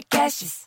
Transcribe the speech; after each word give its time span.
Podcasts. 0.00 0.66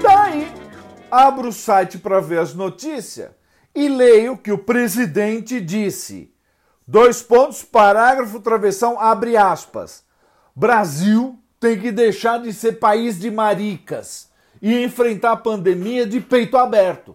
Daí, 0.00 0.52
abro 1.10 1.48
o 1.48 1.52
site 1.52 1.98
para 1.98 2.20
ver 2.20 2.38
as 2.38 2.54
notícias 2.54 3.30
e 3.74 3.88
leio 3.88 4.38
que 4.38 4.52
o 4.52 4.58
presidente 4.58 5.60
disse: 5.60 6.32
dois 6.86 7.20
pontos, 7.22 7.64
parágrafo, 7.64 8.38
travessão, 8.38 9.00
abre 9.00 9.36
aspas. 9.36 10.04
Brasil 10.54 11.36
tem 11.58 11.80
que 11.80 11.90
deixar 11.90 12.40
de 12.40 12.52
ser 12.52 12.74
país 12.74 13.18
de 13.18 13.32
maricas 13.32 14.32
e 14.64 14.82
enfrentar 14.82 15.32
a 15.32 15.36
pandemia 15.36 16.06
de 16.06 16.22
peito 16.22 16.56
aberto. 16.56 17.14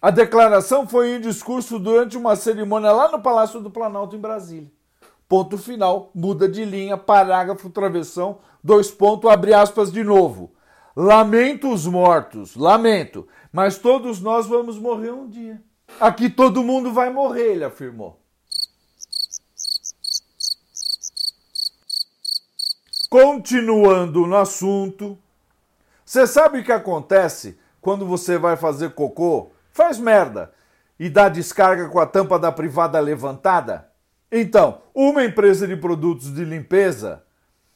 A 0.00 0.10
declaração 0.10 0.88
foi 0.88 1.10
em 1.10 1.20
discurso 1.20 1.78
durante 1.78 2.16
uma 2.16 2.34
cerimônia 2.34 2.92
lá 2.92 3.12
no 3.12 3.20
Palácio 3.20 3.60
do 3.60 3.70
Planalto, 3.70 4.16
em 4.16 4.18
Brasília. 4.18 4.72
Ponto 5.28 5.58
final, 5.58 6.10
muda 6.14 6.48
de 6.48 6.64
linha, 6.64 6.96
parágrafo, 6.96 7.68
travessão, 7.68 8.38
dois 8.64 8.90
pontos, 8.90 9.30
abre 9.30 9.52
aspas 9.52 9.92
de 9.92 10.02
novo. 10.02 10.50
Lamento 10.96 11.70
os 11.70 11.84
mortos, 11.84 12.56
lamento, 12.56 13.28
mas 13.52 13.76
todos 13.76 14.18
nós 14.22 14.46
vamos 14.46 14.78
morrer 14.78 15.10
um 15.10 15.28
dia. 15.28 15.62
Aqui 16.00 16.30
todo 16.30 16.62
mundo 16.62 16.90
vai 16.90 17.10
morrer, 17.10 17.52
ele 17.52 17.64
afirmou. 17.64 18.18
Continuando 23.10 24.26
no 24.26 24.36
assunto, 24.36 25.18
você 26.06 26.24
sabe 26.24 26.60
o 26.60 26.64
que 26.64 26.70
acontece 26.70 27.58
quando 27.80 28.06
você 28.06 28.38
vai 28.38 28.56
fazer 28.56 28.90
cocô? 28.90 29.50
Faz 29.72 29.98
merda 29.98 30.52
e 31.00 31.10
dá 31.10 31.28
descarga 31.28 31.88
com 31.88 31.98
a 31.98 32.06
tampa 32.06 32.38
da 32.38 32.52
privada 32.52 33.00
levantada? 33.00 33.88
Então, 34.30 34.82
uma 34.94 35.24
empresa 35.24 35.66
de 35.66 35.76
produtos 35.76 36.32
de 36.32 36.44
limpeza 36.44 37.24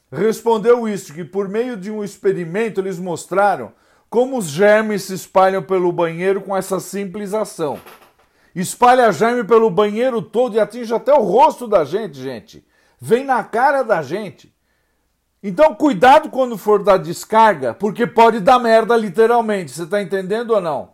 respondeu 0.09 0.87
isso, 0.87 1.13
que 1.13 1.25
por 1.25 1.49
meio 1.49 1.75
de 1.75 1.91
um 1.91 2.05
experimento 2.05 2.79
eles 2.79 2.97
mostraram 2.97 3.73
como 4.09 4.37
os 4.37 4.45
germes 4.45 5.03
se 5.03 5.13
espalham 5.13 5.61
pelo 5.61 5.91
banheiro 5.91 6.39
com 6.39 6.55
essa 6.55 6.79
simples 6.79 7.33
ação. 7.33 7.81
Espalha 8.55 9.11
germe 9.11 9.43
pelo 9.43 9.69
banheiro 9.69 10.21
todo 10.21 10.55
e 10.55 10.59
atinge 10.59 10.93
até 10.93 11.13
o 11.13 11.21
rosto 11.21 11.67
da 11.67 11.83
gente, 11.83 12.17
gente. 12.17 12.65
Vem 12.97 13.25
na 13.25 13.43
cara 13.43 13.83
da 13.83 14.01
gente. 14.01 14.55
Então, 15.43 15.73
cuidado 15.73 16.29
quando 16.29 16.55
for 16.55 16.83
dar 16.83 16.97
descarga, 16.97 17.73
porque 17.73 18.05
pode 18.05 18.39
dar 18.39 18.59
merda 18.59 18.95
literalmente. 18.95 19.71
Você 19.71 19.87
tá 19.87 20.01
entendendo 20.01 20.51
ou 20.51 20.61
não? 20.61 20.93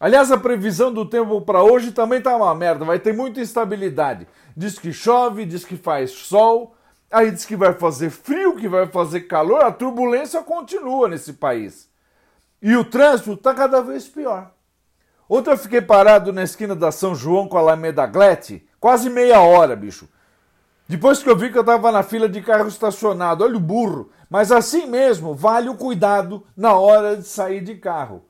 Aliás, 0.00 0.32
a 0.32 0.36
previsão 0.36 0.92
do 0.92 1.06
tempo 1.06 1.40
para 1.40 1.62
hoje 1.62 1.92
também 1.92 2.20
tá 2.20 2.36
uma 2.36 2.54
merda. 2.54 2.84
Vai 2.84 2.98
ter 2.98 3.14
muita 3.14 3.40
instabilidade. 3.40 4.26
Diz 4.56 4.78
que 4.78 4.92
chove, 4.92 5.46
diz 5.46 5.64
que 5.64 5.76
faz 5.76 6.10
sol, 6.10 6.74
aí 7.10 7.30
diz 7.30 7.46
que 7.46 7.56
vai 7.56 7.72
fazer 7.72 8.10
frio, 8.10 8.56
que 8.56 8.68
vai 8.68 8.86
fazer 8.88 9.22
calor. 9.22 9.62
A 9.62 9.70
turbulência 9.70 10.42
continua 10.42 11.08
nesse 11.08 11.34
país. 11.34 11.88
E 12.60 12.76
o 12.76 12.84
trânsito 12.84 13.36
tá 13.36 13.54
cada 13.54 13.80
vez 13.80 14.08
pior. 14.08 14.50
Ontem 15.28 15.50
eu 15.50 15.58
fiquei 15.58 15.80
parado 15.80 16.32
na 16.32 16.42
esquina 16.42 16.74
da 16.74 16.90
São 16.90 17.14
João 17.14 17.48
com 17.48 17.56
a 17.56 17.60
Alameda 17.60 18.06
Glete, 18.06 18.66
quase 18.78 19.10
meia 19.10 19.40
hora, 19.40 19.74
bicho. 19.74 20.08
Depois 20.88 21.20
que 21.22 21.28
eu 21.28 21.36
vi 21.36 21.50
que 21.50 21.58
eu 21.58 21.62
estava 21.62 21.90
na 21.90 22.02
fila 22.02 22.28
de 22.28 22.40
carro 22.40 22.68
estacionado, 22.68 23.42
olha 23.42 23.56
o 23.56 23.60
burro. 23.60 24.10
Mas 24.30 24.52
assim 24.52 24.86
mesmo, 24.86 25.34
vale 25.34 25.68
o 25.68 25.74
cuidado 25.74 26.44
na 26.56 26.74
hora 26.74 27.16
de 27.16 27.26
sair 27.26 27.60
de 27.60 27.74
carro. 27.74 28.24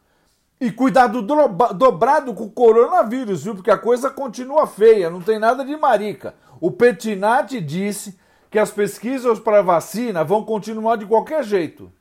E 0.58 0.72
cuidado 0.72 1.20
dobrado 1.20 2.32
com 2.32 2.44
o 2.44 2.50
coronavírus, 2.50 3.44
viu? 3.44 3.54
Porque 3.54 3.70
a 3.70 3.76
coisa 3.76 4.08
continua 4.08 4.66
feia, 4.66 5.10
não 5.10 5.20
tem 5.20 5.38
nada 5.38 5.64
de 5.64 5.76
marica. 5.76 6.34
O 6.58 6.70
Petinati 6.70 7.60
disse 7.60 8.18
que 8.50 8.58
as 8.58 8.70
pesquisas 8.70 9.38
para 9.38 9.60
vacina 9.60 10.24
vão 10.24 10.42
continuar 10.42 10.96
de 10.96 11.04
qualquer 11.04 11.44
jeito. 11.44 11.92